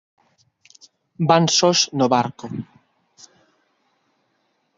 [1.31, 2.47] Van sós no barco.